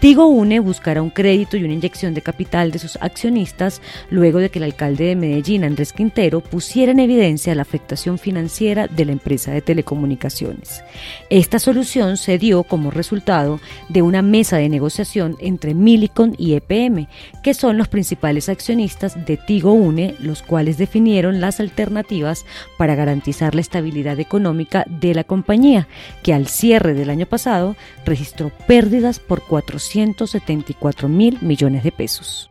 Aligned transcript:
Tigo 0.00 0.28
Une 0.28 0.60
buscará 0.60 1.02
un 1.02 1.10
crédito 1.10 1.56
y 1.56 1.64
una 1.64 1.72
inyección 1.72 2.14
de 2.14 2.22
capital 2.22 2.70
de 2.70 2.78
sus 2.78 2.94
accionistas 3.00 3.82
luego 4.10 4.38
de 4.38 4.48
que 4.48 4.60
el 4.60 4.62
alcalde 4.62 5.06
de 5.06 5.16
Medellín, 5.16 5.64
Andrés 5.64 5.92
Quintero, 5.92 6.40
pusiera 6.40 6.92
en 6.92 7.00
evidencia 7.00 7.52
la 7.56 7.62
afectación 7.62 8.16
financiera 8.16 8.86
de 8.86 9.04
la 9.04 9.10
empresa 9.10 9.50
de 9.50 9.60
telecomunicaciones. 9.60 10.84
Esta 11.30 11.58
solución 11.58 12.16
se 12.16 12.38
dio 12.38 12.62
como 12.62 12.92
resultado 12.92 13.58
de 13.88 14.02
una 14.02 14.22
mesa 14.22 14.58
de 14.58 14.68
negociación 14.68 15.36
entre 15.40 15.74
Milicon 15.74 16.36
y 16.38 16.54
EPM, 16.54 17.08
que 17.42 17.52
son 17.52 17.76
los 17.76 17.88
principales 17.88 18.48
accionistas 18.48 19.26
de 19.26 19.36
Tigo 19.36 19.72
Une, 19.72 20.14
los 20.20 20.42
cuales 20.42 20.78
definieron 20.78 21.40
las 21.40 21.58
alternativas 21.58 22.46
para 22.76 22.94
garantizar 22.94 23.56
la 23.56 23.62
estabilidad 23.62 24.20
económica 24.20 24.84
de 24.88 25.12
la 25.14 25.24
compañía, 25.24 25.88
que 26.22 26.34
al 26.34 26.46
cierre 26.46 26.94
del 26.94 27.10
año 27.10 27.26
pasado 27.26 27.74
registró 28.06 28.52
pérdidas 28.68 29.18
por 29.18 29.42
400 29.42 29.87
174 29.88 31.08
mil 31.08 31.38
millones 31.40 31.82
de 31.82 31.92
pesos. 31.92 32.50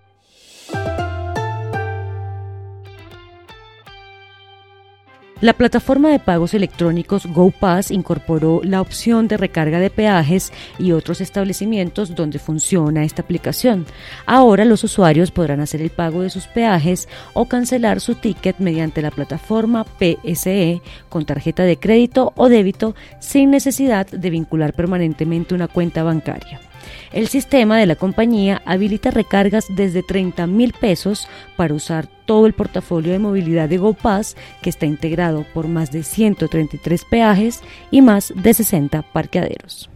La 5.40 5.54
plataforma 5.54 6.10
de 6.10 6.18
pagos 6.18 6.56
electrónicos 6.56 7.28
GoPass 7.28 7.92
incorporó 7.92 8.62
la 8.64 8.82
opción 8.82 9.28
de 9.28 9.38
recarga 9.38 9.80
de 9.80 9.92
peajes 9.92 10.52
y 10.80 10.94
otros 10.94 11.22
establecimientos 11.22 12.16
donde 12.16 12.40
funciona 12.40 13.04
esta 13.04 13.22
aplicación. 13.22 13.86
Ahora 14.26 14.66
los 14.66 14.84
usuarios 14.84 15.30
podrán 15.30 15.60
hacer 15.60 15.84
el 15.84 15.92
pago 15.92 16.24
de 16.24 16.32
sus 16.32 16.48
peajes 16.48 17.08
o 17.36 17.46
cancelar 17.46 18.00
su 18.00 18.16
ticket 18.16 18.58
mediante 18.58 19.04
la 19.04 19.12
plataforma 19.12 19.86
PSE 20.00 20.82
con 21.08 21.26
tarjeta 21.26 21.62
de 21.66 21.78
crédito 21.78 22.34
o 22.36 22.50
débito 22.50 22.96
sin 23.20 23.52
necesidad 23.52 24.08
de 24.08 24.30
vincular 24.32 24.74
permanentemente 24.74 25.54
una 25.54 25.68
cuenta 25.68 26.02
bancaria. 26.02 26.67
El 27.12 27.28
sistema 27.28 27.78
de 27.78 27.86
la 27.86 27.96
compañía 27.96 28.62
habilita 28.66 29.12
recargas 29.12 29.66
desde 29.70 30.04
30 30.04 30.48
mil 30.48 30.74
pesos 30.74 31.28
para 31.56 31.74
usar 31.74 32.08
todo 32.26 32.46
el 32.46 32.54
portafolio 32.54 33.12
de 33.12 33.20
movilidad 33.20 33.70
de 33.70 33.78
GoPass 33.78 34.36
que 34.62 34.70
está 34.70 34.86
integrado 34.86 35.46
por 35.54 35.68
más 35.68 35.92
de 35.92 36.04
133 36.04 37.06
peajes 37.06 37.62
y 37.92 38.02
más 38.02 38.34
de 38.36 38.54
60 38.54 39.02
parqueaderos. 39.14 39.90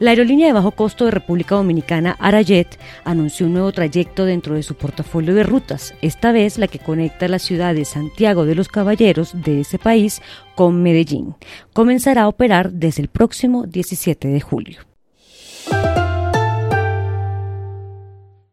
La 0.00 0.12
aerolínea 0.12 0.46
de 0.46 0.54
bajo 0.54 0.70
costo 0.70 1.04
de 1.04 1.10
República 1.10 1.56
Dominicana, 1.56 2.16
Arajet, 2.18 2.78
anunció 3.04 3.44
un 3.44 3.52
nuevo 3.52 3.70
trayecto 3.70 4.24
dentro 4.24 4.54
de 4.54 4.62
su 4.62 4.74
portafolio 4.74 5.34
de 5.34 5.42
rutas, 5.42 5.94
esta 6.00 6.32
vez 6.32 6.56
la 6.56 6.68
que 6.68 6.78
conecta 6.78 7.28
la 7.28 7.38
ciudad 7.38 7.74
de 7.74 7.84
Santiago 7.84 8.46
de 8.46 8.54
los 8.54 8.68
Caballeros 8.68 9.32
de 9.34 9.60
ese 9.60 9.78
país 9.78 10.22
con 10.56 10.82
Medellín. 10.82 11.34
Comenzará 11.74 12.22
a 12.22 12.28
operar 12.28 12.72
desde 12.72 13.02
el 13.02 13.08
próximo 13.08 13.66
17 13.66 14.28
de 14.28 14.40
julio. 14.40 14.80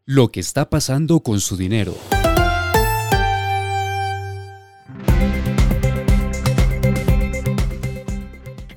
Lo 0.04 0.28
que 0.28 0.40
está 0.40 0.68
pasando 0.68 1.20
con 1.20 1.40
su 1.40 1.56
dinero. 1.56 1.94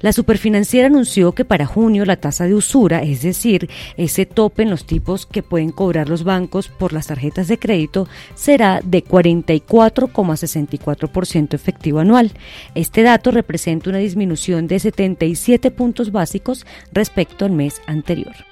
La 0.02 0.14
superfinanciera 0.14 0.88
anunció 0.88 1.34
que 1.34 1.46
para 1.46 1.68
junio 1.68 2.06
la 2.06 2.18
tasa 2.18 2.46
de 2.46 2.56
usura, 2.56 3.04
es 3.04 3.22
decir, 3.22 3.70
ese 3.98 4.26
tope 4.26 4.64
en 4.64 4.72
los 4.72 4.86
tipos 4.86 5.28
que 5.28 5.44
pueden 5.44 5.72
cobrar 5.72 6.10
los 6.10 6.24
bancos 6.24 6.70
por 6.70 6.92
las 6.92 7.06
tarjetas 7.08 7.48
de 7.48 7.60
crédito, 7.60 8.08
será 8.34 8.82
de 8.84 9.04
44,64% 9.04 11.54
efectivo 11.54 12.00
anual. 12.00 12.32
Este 12.74 13.04
dato 13.04 13.30
representa 13.32 13.90
una 13.90 14.00
disminución 14.00 14.68
de 14.68 14.80
77 14.80 15.72
puntos 15.72 16.12
básicos 16.12 16.66
respecto 16.92 17.46
al 17.46 17.52
mes 17.52 17.82
anterior. 17.86 18.51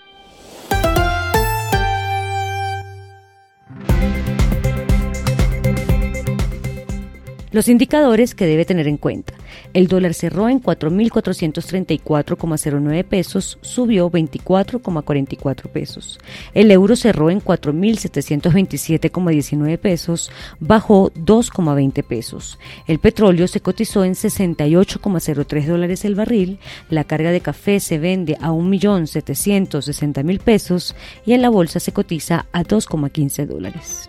Los 7.51 7.67
indicadores 7.67 8.35
que 8.35 8.45
debe 8.45 8.63
tener 8.63 8.87
en 8.87 8.97
cuenta. 8.97 9.33
El 9.73 9.87
dólar 9.87 10.13
cerró 10.13 10.49
en 10.49 10.61
4.434,09 10.61 13.03
pesos, 13.05 13.57
subió 13.61 14.11
24,44 14.11 15.71
pesos. 15.71 16.19
El 16.53 16.69
euro 16.69 16.95
cerró 16.95 17.31
en 17.31 17.41
4.727,19 17.41 19.79
pesos, 19.79 20.29
bajó 20.59 21.11
2,20 21.13 22.03
pesos. 22.03 22.59
El 22.85 22.99
petróleo 22.99 23.47
se 23.47 23.61
cotizó 23.61 24.03
en 24.03 24.13
68,03 24.13 25.65
dólares 25.65 26.05
el 26.05 26.13
barril. 26.13 26.59
La 26.89 27.03
carga 27.03 27.31
de 27.31 27.41
café 27.41 27.79
se 27.79 27.97
vende 27.97 28.37
a 28.41 28.51
1.760.000 28.51 30.39
pesos 30.39 30.95
y 31.25 31.33
en 31.33 31.41
la 31.41 31.49
bolsa 31.49 31.79
se 31.79 31.93
cotiza 31.93 32.45
a 32.51 32.63
2,15 32.63 33.47
dólares. 33.47 34.07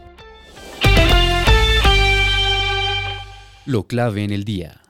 Lo 3.71 3.85
clave 3.85 4.25
en 4.25 4.33
el 4.33 4.43
día. 4.43 4.81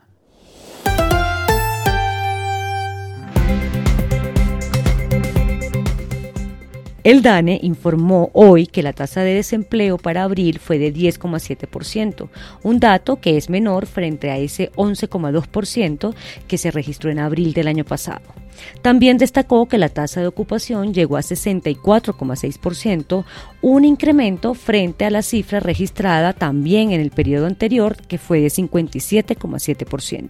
El 7.03 7.21
DANE 7.21 7.59
informó 7.61 8.31
hoy 8.33 8.65
que 8.65 8.81
la 8.81 8.93
tasa 8.93 9.21
de 9.21 9.35
desempleo 9.35 9.99
para 9.99 10.23
abril 10.23 10.57
fue 10.57 10.79
de 10.79 10.91
10,7%, 10.91 12.29
un 12.63 12.79
dato 12.79 13.21
que 13.21 13.37
es 13.37 13.51
menor 13.51 13.85
frente 13.85 14.31
a 14.31 14.39
ese 14.39 14.71
11,2% 14.71 16.15
que 16.47 16.57
se 16.57 16.71
registró 16.71 17.11
en 17.11 17.19
abril 17.19 17.53
del 17.53 17.67
año 17.67 17.85
pasado. 17.85 18.40
También 18.81 19.17
destacó 19.17 19.67
que 19.67 19.77
la 19.77 19.89
tasa 19.89 20.21
de 20.21 20.27
ocupación 20.27 20.93
llegó 20.93 21.17
a 21.17 21.21
64,6%, 21.21 23.25
un 23.61 23.85
incremento 23.85 24.53
frente 24.53 25.05
a 25.05 25.09
la 25.09 25.21
cifra 25.21 25.59
registrada 25.59 26.33
también 26.33 26.91
en 26.91 27.01
el 27.01 27.11
periodo 27.11 27.45
anterior, 27.45 27.97
que 28.07 28.17
fue 28.17 28.41
de 28.41 28.47
57,7%. 28.47 30.29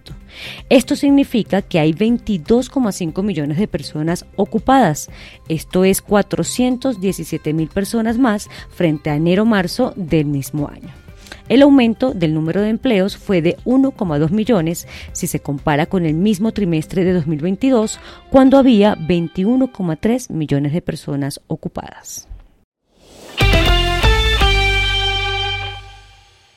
Esto 0.68 0.96
significa 0.96 1.62
que 1.62 1.78
hay 1.78 1.92
22,5 1.92 3.22
millones 3.22 3.58
de 3.58 3.68
personas 3.68 4.26
ocupadas. 4.36 5.10
Esto 5.48 5.84
es 5.84 6.02
417 6.02 7.52
mil 7.52 7.68
personas 7.68 8.18
más 8.18 8.48
frente 8.70 9.10
a 9.10 9.16
enero-marzo 9.16 9.92
del 9.96 10.26
mismo 10.26 10.68
año. 10.68 11.01
El 11.48 11.62
aumento 11.62 12.12
del 12.12 12.34
número 12.34 12.60
de 12.62 12.68
empleos 12.68 13.16
fue 13.16 13.42
de 13.42 13.56
1,2 13.64 14.30
millones 14.30 14.86
si 15.12 15.26
se 15.26 15.40
compara 15.40 15.86
con 15.86 16.06
el 16.06 16.14
mismo 16.14 16.52
trimestre 16.52 17.04
de 17.04 17.12
2022, 17.12 18.00
cuando 18.30 18.58
había 18.58 18.96
21,3 18.96 20.30
millones 20.30 20.72
de 20.72 20.82
personas 20.82 21.40
ocupadas. 21.46 22.28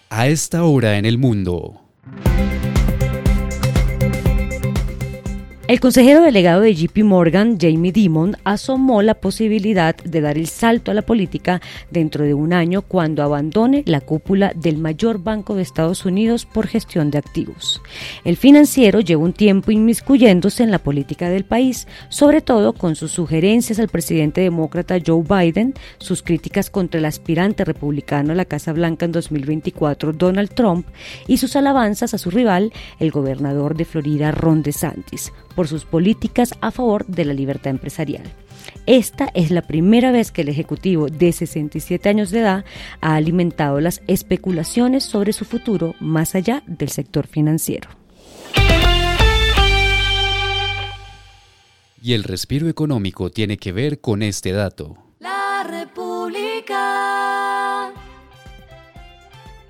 A 0.10 0.28
esta 0.28 0.64
hora 0.64 0.98
en 0.98 1.06
el 1.06 1.18
mundo. 1.18 1.82
El 5.68 5.80
consejero 5.80 6.22
delegado 6.22 6.62
de 6.62 6.76
JP 6.76 7.04
Morgan, 7.06 7.58
Jamie 7.60 7.92
Dimon, 7.92 8.38
asomó 8.44 9.02
la 9.02 9.16
posibilidad 9.16 9.96
de 9.96 10.22
dar 10.22 10.38
el 10.38 10.46
salto 10.46 10.92
a 10.92 10.94
la 10.94 11.02
política 11.02 11.60
dentro 11.90 12.24
de 12.24 12.36
un 12.36 12.54
año 12.54 12.84
cuando 12.84 13.24
abandone 13.24 13.82
la 13.88 14.00
cúpula 14.00 14.54
del 14.56 14.78
mayor 14.78 15.24
banco 15.24 15.56
de 15.56 15.64
Estados 15.64 16.06
Unidos 16.06 16.46
por 16.46 16.68
gestión 16.68 17.10
de 17.10 17.18
activos. 17.18 17.82
El 18.24 18.38
financiero 18.38 19.00
lleva 19.00 19.24
un 19.24 19.34
tiempo 19.34 19.72
inmiscuyéndose 19.72 20.62
en 20.62 20.70
la 20.70 20.78
política 20.78 21.30
del 21.30 21.46
país, 21.46 21.88
sobre 22.10 22.42
todo 22.42 22.74
con 22.74 22.96
sus 22.96 23.14
sugerencias 23.14 23.80
al 23.80 23.88
presidente 23.88 24.42
demócrata 24.42 25.00
Joe 25.04 25.24
Biden, 25.24 25.74
sus 25.98 26.22
críticas 26.22 26.70
contra 26.70 27.00
el 27.00 27.06
aspirante 27.06 27.66
republicano 27.66 28.34
a 28.34 28.36
la 28.36 28.46
Casa 28.46 28.72
Blanca 28.72 29.06
en 29.06 29.14
2024, 29.14 30.14
Donald 30.14 30.54
Trump, 30.54 30.86
y 31.26 31.38
sus 31.38 31.56
alabanzas 31.56 32.14
a 32.14 32.20
su 32.20 32.30
rival, 32.30 32.72
el 33.00 33.10
gobernador 33.10 33.76
de 33.76 33.86
Florida, 33.86 34.30
Ron 34.30 34.62
DeSantis 34.62 35.34
por 35.56 35.68
sus 35.68 35.86
políticas 35.86 36.54
a 36.62 36.72
favor 36.72 37.06
de 37.08 37.26
la 37.26 37.34
libertad 37.34 37.72
empresarial. 37.72 38.24
Esta 38.86 39.30
es 39.34 39.52
la 39.52 39.62
primera 39.62 40.12
vez 40.12 40.32
que 40.32 40.42
el 40.42 40.50
Ejecutivo 40.50 41.08
de 41.08 41.32
67 41.32 42.10
años 42.10 42.32
de 42.32 42.40
edad 42.40 42.66
ha 43.02 43.16
alimentado 43.16 43.80
las 43.80 44.02
especulaciones 44.08 45.04
sobre 45.04 45.34
su 45.34 45.46
futuro 45.46 45.96
más 46.00 46.36
allá 46.36 46.64
del 46.68 46.90
sector 46.90 47.28
financiero. 47.28 47.90
Y 52.02 52.14
el 52.14 52.24
respiro 52.24 52.70
económico 52.70 53.32
tiene 53.32 53.58
que 53.58 53.72
ver 53.72 54.00
con 54.00 54.22
este 54.22 54.52
dato. 54.52 55.05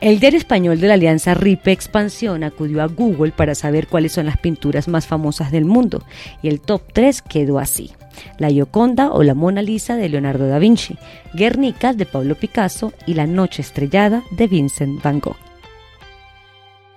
El 0.05 0.19
diario 0.19 0.37
español 0.37 0.79
de 0.79 0.87
la 0.87 0.93
alianza 0.93 1.33
RIPE 1.33 1.71
Expansión 1.71 2.43
acudió 2.43 2.83
a 2.83 2.85
Google 2.85 3.31
para 3.31 3.55
saber 3.55 3.87
cuáles 3.87 4.11
son 4.11 4.27
las 4.27 4.37
pinturas 4.37 4.87
más 4.87 5.07
famosas 5.07 5.51
del 5.51 5.65
mundo 5.65 6.03
y 6.43 6.47
el 6.47 6.61
top 6.61 6.83
3 6.93 7.23
quedó 7.23 7.57
así. 7.57 7.89
La 8.37 8.51
Gioconda 8.51 9.11
o 9.11 9.23
la 9.23 9.33
Mona 9.33 9.63
Lisa 9.63 9.95
de 9.95 10.07
Leonardo 10.07 10.47
da 10.47 10.59
Vinci, 10.59 10.95
Guernica 11.33 11.93
de 11.93 12.05
Pablo 12.05 12.35
Picasso 12.35 12.93
y 13.07 13.15
La 13.15 13.25
Noche 13.25 13.63
Estrellada 13.63 14.21
de 14.29 14.45
Vincent 14.45 15.01
van 15.01 15.19
Gogh. 15.21 15.37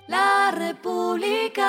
La 0.07 0.53
República. 0.55 1.67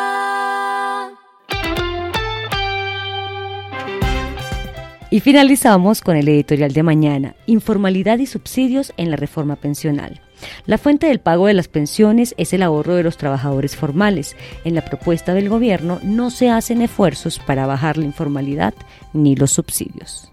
Y 5.09 5.21
finalizamos 5.21 6.01
con 6.01 6.17
el 6.17 6.27
editorial 6.27 6.73
de 6.73 6.83
mañana, 6.83 7.35
Informalidad 7.45 8.17
y 8.17 8.25
subsidios 8.25 8.91
en 8.97 9.09
la 9.09 9.15
reforma 9.15 9.55
pensional. 9.55 10.19
La 10.65 10.77
fuente 10.77 11.07
del 11.07 11.19
pago 11.19 11.47
de 11.47 11.53
las 11.53 11.67
pensiones 11.67 12.35
es 12.37 12.53
el 12.53 12.63
ahorro 12.63 12.95
de 12.95 13.03
los 13.03 13.17
trabajadores 13.17 13.75
formales. 13.75 14.35
En 14.63 14.75
la 14.75 14.85
propuesta 14.85 15.33
del 15.33 15.49
gobierno 15.49 15.99
no 16.03 16.29
se 16.29 16.49
hacen 16.49 16.81
esfuerzos 16.81 17.39
para 17.39 17.65
bajar 17.65 17.97
la 17.97 18.05
informalidad 18.05 18.73
ni 19.13 19.35
los 19.35 19.51
subsidios. 19.51 20.31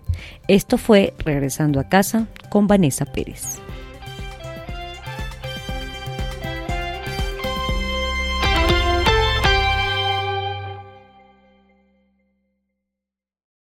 Esto 0.49 0.79
fue 0.79 1.15
Regresando 1.19 1.81
a 1.81 1.89
casa 1.89 2.27
con 2.49 2.67
Vanessa 2.67 3.05
Pérez. 3.05 3.61